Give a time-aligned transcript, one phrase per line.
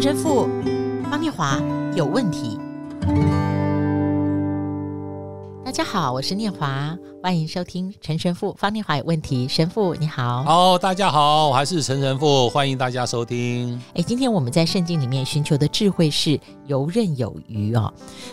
[0.00, 0.48] 陈神父
[1.10, 1.60] 方念华
[1.94, 2.58] 有问题。
[5.62, 9.46] 大家好，我是念华，欢迎收听陈神父方念华有问题。
[9.46, 13.78] 神父你好，好，大家好，我还是陈神父，欢迎大家收听。
[13.94, 17.92] 哎，今天我们在圣经里面寻求的智慧是游刃有余哦。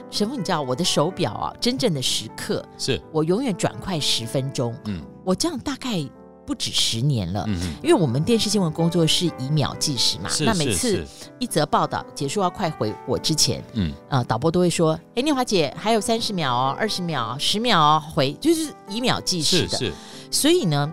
[0.10, 4.74] 神父，你知道我的手表啊，真正的时刻是我永远转快十分钟。
[4.86, 6.02] 嗯，我这样大概。
[6.48, 11.06] 不止十年了，嗯，因为我们电视新闻工作是以秒计时嘛，那每次
[11.40, 18.32] 一则报道结束要快回我之前，嗯，啊，导播都会说，哎，念华姐还有三十秒哦，二十秒，十秒哦，回。
[18.40, 19.92] 就是以秒计时的，
[20.32, 20.90] 所以呢，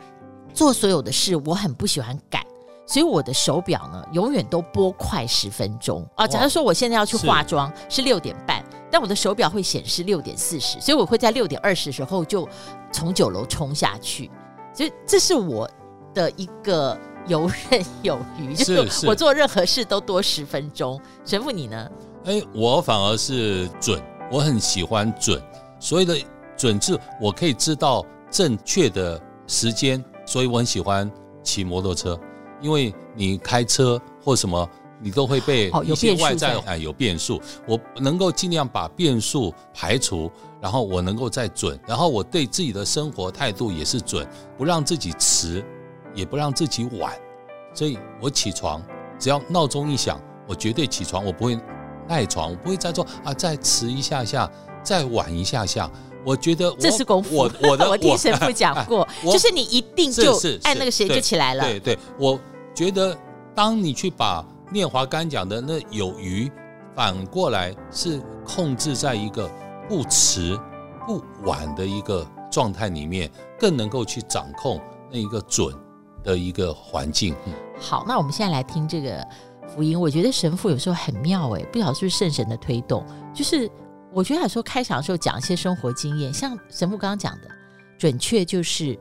[0.52, 2.42] 做所有的事我很不喜欢赶，
[2.84, 6.04] 所以我的手表呢永远都拨快十分钟。
[6.16, 6.26] 啊。
[6.26, 12.48] 假如说我现在要去化妆是六点半，但我的手表会显示六点四十，所以我会在六点二十的时候就
[12.90, 14.28] 从九楼冲下去。
[14.74, 15.70] 所以这是我
[16.12, 21.00] 的一个游刃有余，就是我做任何事都多十分钟。
[21.24, 21.90] 神父你呢？
[22.24, 25.40] 哎，我反而是准，我很喜欢准。
[25.78, 26.16] 所以的
[26.56, 31.10] 准是，我可以知道正确的时间，所以我很喜欢
[31.42, 32.18] 骑摩托车。
[32.60, 34.68] 因为你开车或什么，
[35.00, 40.30] 你都会被一些外在啊有变数，我能够尽量把变数排除。
[40.64, 44.26] 然后我能够再准，然后我对自己的生活态度也是准，
[44.56, 45.62] 不让自己迟，
[46.14, 47.12] 也不让自己晚，
[47.74, 48.82] 所以我起床，
[49.18, 51.60] 只要闹钟一响，我绝对起床，我不会
[52.08, 54.50] 赖床，我不会再做啊，再迟一下下，
[54.82, 55.90] 再晚一下下。
[56.24, 57.36] 我觉得这是功夫。
[57.36, 61.62] 我我的 我听神父讲过，就是你一定就按那个谁就起来了。
[61.62, 62.40] 对对，我
[62.74, 63.14] 觉得
[63.54, 64.42] 当你去把
[64.72, 66.50] 念华刚讲的那有余，
[66.94, 69.46] 反过来是控制在一个。
[69.88, 70.58] 不迟
[71.06, 74.80] 不晚的一个状态里面，更能够去掌控
[75.10, 75.74] 那一个准
[76.22, 77.34] 的一个环境。
[77.78, 79.26] 好，那我们现在来听这个
[79.68, 80.00] 福音。
[80.00, 83.04] 我觉得神父有时候很妙诶，不晓得是不是圣神的推动。
[83.32, 83.70] 就是
[84.12, 87.48] 我觉得有时候开场的时候讲一些生活经验，像神父刚刚讲的，
[87.98, 88.98] 准确就是。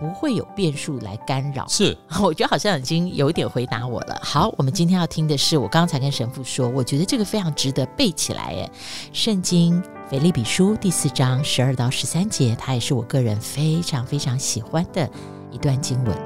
[0.00, 4.18] 不会有变数来干扰，是， 我觉得好像已经有一点回答我了。
[4.22, 8.54] 好，我们今天要听的是，我刚才跟神父说，我觉得这个非常值得背起来。
[8.54, 8.70] 耶，
[9.12, 15.06] 圣经腓利比书第四章十二到十三节，它也是我个人非常非常喜欢的
[15.50, 16.16] 一段经文。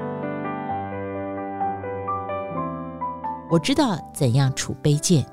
[3.50, 5.26] 我知道怎样处卑贱，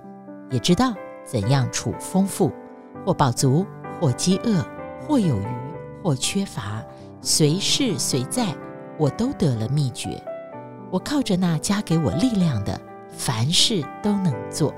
[0.50, 2.52] 也知道怎样处丰富，
[3.06, 3.66] 或饱足，
[4.00, 4.66] 或饥饿，
[5.08, 5.48] 或有余，
[6.04, 6.84] 或缺乏。
[7.24, 8.56] 随事随在，
[8.98, 10.22] 我都得了秘诀。
[10.92, 12.82] 我靠着那加给我力量的，
[13.16, 14.74] 凡事都能做。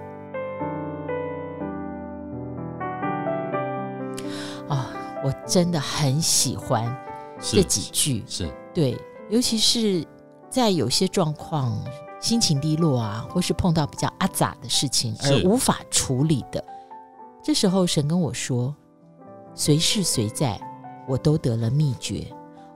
[4.68, 4.86] 哦，
[5.24, 6.94] 我真的很喜欢
[7.40, 8.98] 这几句，是，是对，
[9.30, 10.06] 尤其是
[10.50, 11.81] 在有些状况，
[12.20, 16.62] 心情低落啊，或是碰到比较阿杂的事情而无法处理的，
[17.42, 18.75] 这时候神跟我说
[19.56, 20.60] ：“随事随在。”
[21.08, 22.28] 我都得了秘诀，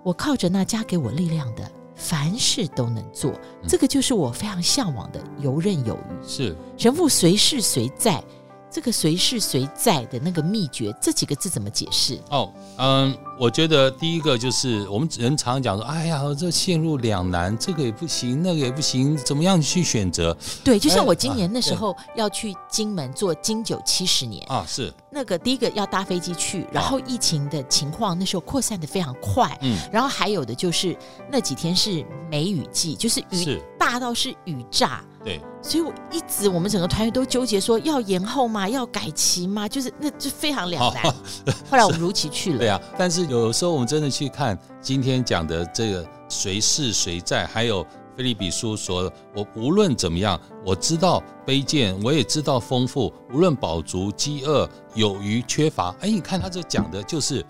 [0.04, 3.32] 我靠着那加给我力量的，凡事都能做。
[3.32, 6.28] 嗯、这个就是我非常向往的游刃有余。
[6.28, 8.24] 是神父随事随在。
[8.70, 12.20] 这个随事随在的那个秘诀，这几个字怎么解释？
[12.30, 20.36] 哦，嗯，我觉得第一个就是我们人常常讲说，哎呀，这陷入两难，这个也不行，那个也不行，怎么样去选择？
[20.64, 30.98] 对，就像我今年那时候要去金门做金九七十年啊，是那个第一个要搭飞机去，然后疫情的情况那时候扩散的非常快，嗯，然后还有的就是
[31.32, 35.04] 那几天是梅雨季，就是雨大到是雨炸。
[35.24, 38.70] 对，所以我一直我们整个团员都纠结说要延后吗？
[38.70, 39.68] 要改期吗？
[39.68, 41.06] 就是那就非常两难。
[41.06, 41.14] 哦、
[41.70, 42.60] 后来我们如期去了。
[42.60, 55.94] 对啊，但是有时候我们真的去看今天讲的这个谁是谁在，还有腓立比书说，我无论怎么样，我知道卑贱，我也知道丰富，无论饱足、饥饿、有余、缺乏。
[56.00, 57.46] 哎，你看他这讲的就是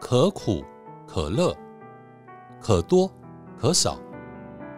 [0.00, 0.64] 可苦
[1.06, 1.56] 可乐，
[2.60, 3.10] 可多
[3.56, 3.98] 可少，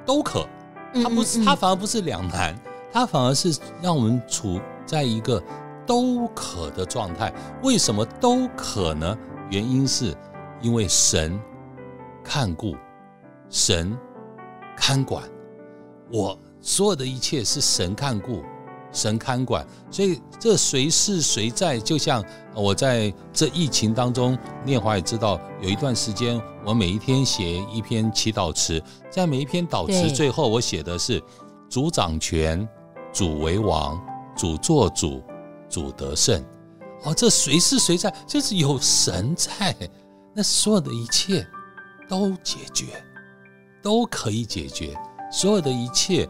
[0.04, 0.46] 都可。
[0.92, 2.54] 它不是，它反而不是两难，
[2.92, 5.42] 它反而是让我们处在一个
[5.86, 7.32] 都可的状态。
[7.62, 9.16] 为什么都可呢？
[9.50, 10.16] 原因是
[10.62, 11.38] 因为神
[12.24, 12.74] 看顾，
[13.48, 13.96] 神
[14.76, 15.22] 看管，
[16.12, 18.42] 我所有的一切是神看顾，
[18.92, 19.66] 神看管。
[19.90, 22.24] 所以这随事随在，就像
[22.54, 26.40] 我在这疫情当中，念华也知道，有一段时间。
[26.62, 31.18] 我每一天写一篇祈祷词，在每一篇祷词最后，我写的是
[31.70, 32.68] “主掌权，
[33.14, 33.98] 主为王，
[34.36, 35.22] 主做主，
[35.70, 36.44] 主得胜”。
[37.04, 39.74] 哦，这谁是谁在，就是有神在，
[40.34, 41.46] 那所有的一切
[42.08, 42.86] 都解决，
[43.82, 44.94] 都可以解决，
[45.32, 46.28] 所有的一切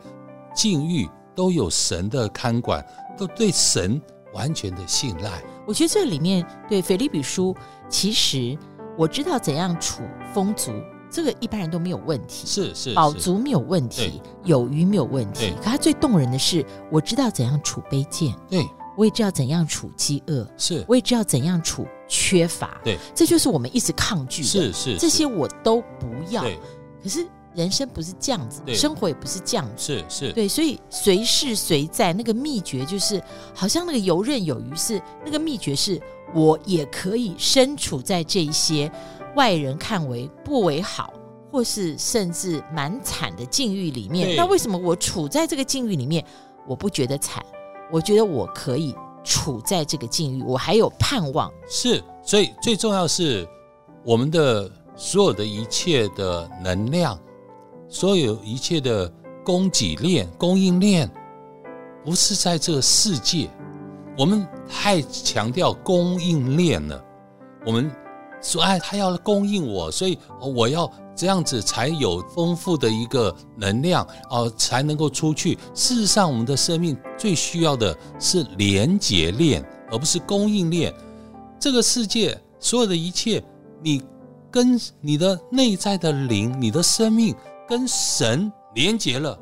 [0.55, 2.84] 境遇都有神的看管，
[3.19, 4.00] 都对神
[4.32, 5.43] 完全的信赖。
[5.67, 7.55] 我觉得这里面对腓立比书，
[7.88, 8.56] 其实
[8.96, 10.02] 我知道怎样处
[10.32, 10.73] 丰足，
[11.11, 12.46] 这个一般人都没有问题。
[12.46, 15.52] 是是，饱足没有问题，有余没有问题。
[15.56, 18.32] 可他最动人的是，我知道怎样处卑贱。
[18.49, 18.64] 对。
[18.96, 26.44] 我也知道怎样处饥饿，是，我也知道怎样处缺乏，对，这就是我们一直抗拒的，是是，这些我都不要。
[27.02, 33.22] 可是人生不是这样子，生活也不是这样子，是是，对，所以随事随在那个秘诀就是，
[33.54, 36.00] 好像那个游刃有余是那个秘诀是，
[36.34, 38.90] 我也可以身处在这一些
[39.34, 41.14] 外人看为不为好，
[41.50, 44.37] 或是甚至蛮惨的境遇里面。
[44.37, 46.25] 那为什么我处在这个境遇里面，
[46.66, 47.42] 我不觉得惨？
[47.90, 48.94] 我觉得我可以
[49.25, 51.52] 处在这个境遇，我还有盼望。
[51.69, 53.46] 是，所以最重要是
[54.04, 57.19] 我们的所有的一切的能量，
[57.88, 59.12] 所有一切的
[59.44, 61.10] 供给链、供应链，
[62.04, 63.50] 不是在这个世界。
[64.19, 67.02] 我们太强调供应链了，
[67.64, 67.90] 我们
[68.42, 70.90] 说哎，他要供应我，所以我要。
[71.16, 75.58] 这样子才有丰富的一个能量哦，才能够出去。
[75.75, 80.94] 事实上，我们的生命最需要的是连结链，而不是供应链。
[81.58, 83.42] 这个世界所有的一切，
[83.82, 84.02] 你
[84.50, 87.34] 跟你的内在的灵、你的生命
[87.69, 89.38] 跟神连结了，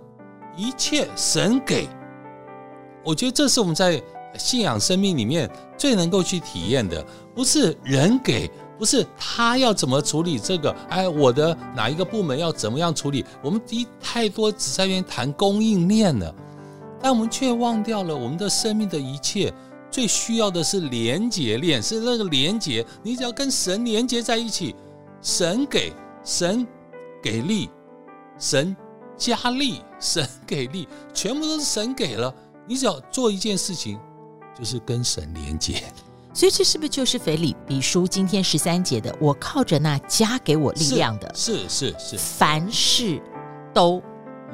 [0.56, 1.88] 一切神给。
[3.04, 4.02] 我觉得这是我们在
[4.36, 7.06] 信仰生命里面最能够去体验的，
[7.36, 8.50] 不是人给。
[8.78, 10.70] 不是他要怎么处理这个？
[10.88, 13.24] 哎，我的哪一个部门要怎么样处理？
[13.42, 16.32] 我们一太多只在那边谈供应链了，
[17.02, 19.52] 但我们却忘掉了我们的生命的一切
[19.90, 22.86] 最需要的是连结链，是那个连结。
[23.02, 24.76] 你只要跟神连结在一起，
[25.20, 25.92] 神给，
[26.22, 26.66] 神
[27.20, 27.68] 给力，
[28.38, 28.76] 神
[29.16, 32.32] 加力，神给力，全部都是神给了。
[32.64, 33.98] 你只要做一件事情，
[34.56, 35.82] 就是跟神连结。
[36.38, 39.12] 所以这是不是就是腓立比书今天十三节的？
[39.20, 43.20] 我靠着那加给我力量的，是是是，是凡事
[43.74, 44.00] 都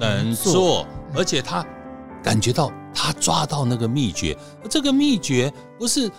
[0.01, 1.63] 能做，而且他
[2.23, 4.35] 感觉到他抓到那个秘诀。
[4.71, 6.11] 这个秘诀不是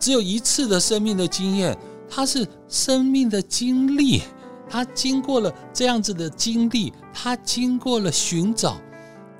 [0.00, 1.78] 只有一次的生命的经验，
[2.10, 4.24] 他是生命的经历。
[4.68, 8.76] 他经过了这样子的经历，他经过了寻找。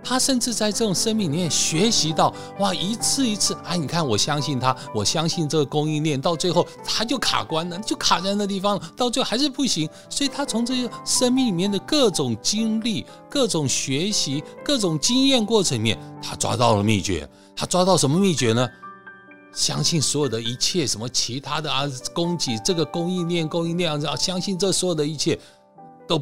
[0.04, 9.88] 他甚至在这种生命里面学习到，哇，一次一次，哎，你看，我相信他，我相信这个供应链，到最后他就卡关了， 就卡在那地方了，到最后还是不行。
[10.10, 17.28] 所以他从这些生命里面的各种经历、各种学习、各种经验过程里面，他抓到了秘诀。
[17.54, 18.68] 他抓到什么秘诀呢？
[19.54, 21.84] 相信所有的一切，什么其他的啊，
[22.14, 25.38] 供给这个供应链、供应链啊，相信这所有的一切
[26.08, 26.20] 都。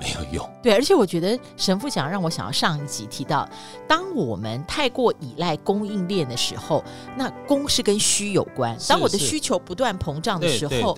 [0.00, 0.50] 没有用。
[0.62, 3.48] 对，而且我觉得神父讲让我想要上一集提到，
[3.86, 6.82] 当我们太过依赖供应链的时候，
[7.16, 8.76] 那供是跟需有关。
[8.88, 10.96] 当我的需求不断膨胀的时候，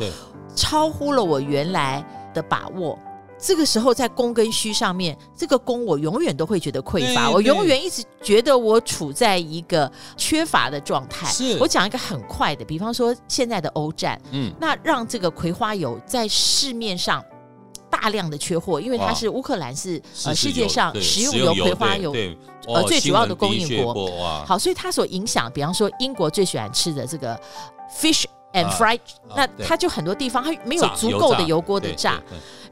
[0.55, 2.99] 超乎了我原来的把握，
[3.39, 11.27] 这个时候在供跟需上面，这个供我永远都会觉得匮乏，我永远一直觉得我处在一个缺乏的状态。
[11.27, 17.25] 是我讲一个很快的，比方说现在的欧战，嗯，那让这个葵花油在市面上。
[18.03, 22.13] 大量的缺货，因为它是乌克兰是呃世界上食用油葵花油
[22.67, 24.11] 呃最主要的供应国。
[24.45, 27.39] 好，所以它所影响，比方说英国最喜欢吃的这个
[27.97, 28.99] fish and fried，
[29.37, 32.21] 那它就很多地方它没有足够的油锅的炸。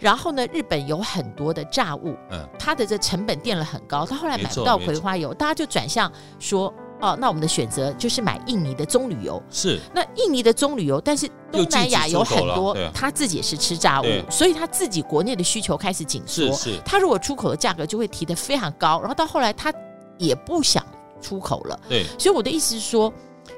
[0.01, 2.17] 然后呢，日本有很多的炸物，
[2.59, 6.75] 它的这成本垫了很高，它后来买不到葵花油，大家就转向说。
[7.01, 9.43] 哦，那我们的选择就是买印尼的棕榈油。
[9.51, 16.53] 是，那印尼的棕榈油，但是东南亚有很多，他自己也是吃炸物，所以他自己国内的需求开始紧缩。
[16.53, 19.73] 是，他如果出口的价格就会提得非常高，然后到后来他
[20.19, 20.85] 也不想
[21.23, 21.81] 出口了。
[21.89, 23.13] 对，所以我的意思是说，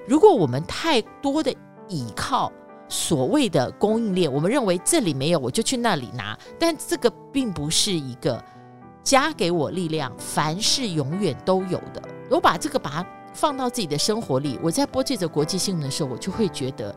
[0.07, 1.53] 如果我们太多的
[1.89, 2.53] 倚靠
[2.89, 8.43] 所谓的供应链，我们认为这里没有，我就去那里拿，但这个并不是一个
[9.03, 12.01] 加给我力量，凡事永远都有的。
[12.31, 13.07] 我把这个把它。
[13.33, 16.95] 放到自己的生活里，我在播这则国际新闻的时候，我就会觉得，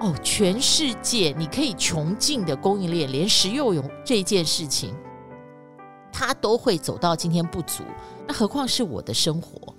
[0.00, 4.94] 哦，全世界你可以穷尽的供应链，连食用油这件事情，
[6.12, 7.84] 它都会走到今天不足，
[8.26, 9.74] 那何况是我的生活？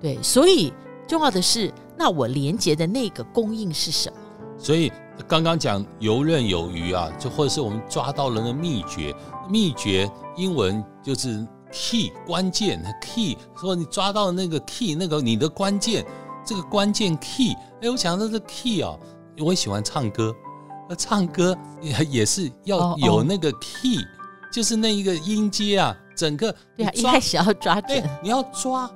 [0.00, 0.72] 对，所以
[1.06, 4.16] 重要的是，那我连接的那个供应是什么？
[4.58, 4.92] 所以
[5.28, 9.14] 刚刚讲游刃有余啊，就或者是我们抓到了那秘诀，
[9.48, 11.46] 秘诀英文就是。
[11.74, 16.06] Key 关键 key 说你抓到那个 key 那个你的关键
[16.46, 17.52] 这个关键 key
[17.82, 18.96] 哎，我想到这 key 哦，
[19.38, 20.32] 我也喜欢唱歌，
[20.88, 23.60] 那唱歌也也是要有那个 oh.
[24.52, 28.88] 就是那一个音阶啊，整个对啊，一开始要抓对，你要抓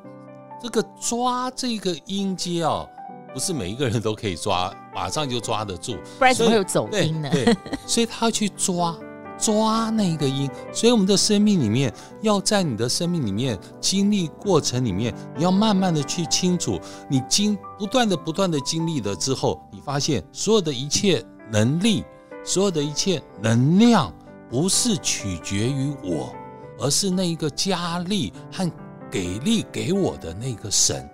[0.62, 2.88] 这个抓这个音阶哦，
[3.34, 7.28] 不是每一个人都可以抓，马上就抓得住，不然怎么会有走音呢？
[7.32, 7.56] 对，对，
[7.86, 8.96] 所以他要去抓。
[9.38, 11.92] 抓那一个音，所以我们的生命里面，
[12.22, 16.78] 要在你的生命里面经历过程里面，你要慢慢的去清楚，
[17.08, 22.04] 你经不断的不断的经历了之后，你发现所有的一切能力，
[22.44, 24.12] 所有的一切能量，
[24.50, 26.34] 不是取决于我，
[26.80, 28.70] 而是那一个加力和
[29.10, 31.08] 给力给我的那个神。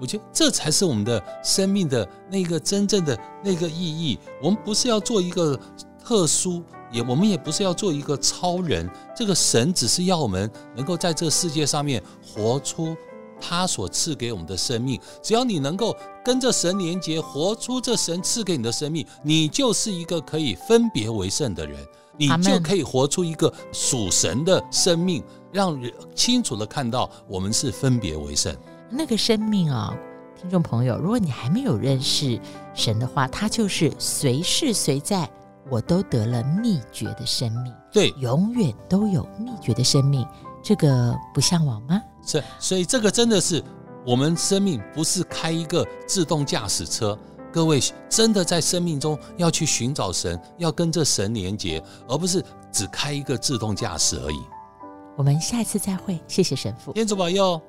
[0.00, 4.18] 我觉得这才是我们的生命的那个真正的那个意义。
[4.42, 5.58] 我们不是要做一个
[6.04, 6.62] 特殊。
[6.92, 12.96] 也，我们也不是要做一个超人，这个神只是要我们能够在这世界上面活出
[13.40, 15.00] 他所赐给我们的生命。
[15.20, 21.84] 只要你能够跟着神连接，活出这神赐给你的生命，你就是一个可以分别为圣的人，
[22.16, 25.20] 你就可以活出一个属神的生命，
[25.50, 28.54] 让人清楚的看到我们是分别为圣。
[28.88, 29.92] 那个生命啊，
[30.40, 32.38] 听众朋友，如果你还没有认识
[32.72, 35.28] 神的话，他就是随时随在。
[35.70, 40.26] 我都得了秘诀的生命，对，永远都有秘诀的生命，
[40.62, 42.00] 这个不向往吗？
[42.22, 43.62] 是，所以这个真的是
[44.06, 47.18] 我们生命不是开一个自动驾驶车，
[47.52, 54.38] 各位真的在生命中要去寻找神，要跟这神连接，而不是只开一个自动驾驶而已。
[55.16, 57.60] 我们下一次再会，谢谢神父，天主保佑。